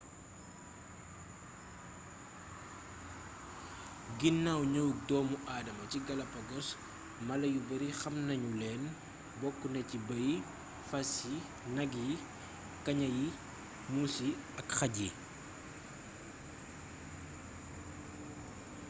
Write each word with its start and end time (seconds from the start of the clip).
ginnaw 4.19 4.61
ñëwuk 4.73 4.97
doomu 5.07 5.35
adama 5.55 5.83
ci 5.91 5.97
galapagos 6.07 6.67
mala 7.27 7.47
yu 7.53 7.61
bari 7.69 7.87
xamnañu 8.01 8.49
leen 8.61 8.83
bokkna 9.41 9.79
ci 9.89 9.97
bey 10.07 10.21
yi 10.29 10.35
fas 10.89 11.11
yi 11.29 11.37
nak 11.75 11.91
yi 12.05 12.13
kaña 12.85 13.09
yi 13.17 13.27
muus 13.93 14.15
yi 14.25 14.31
ak 14.59 14.67
xaj 14.77 14.95
yi 15.03 15.09